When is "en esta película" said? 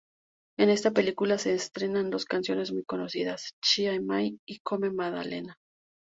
0.57-1.37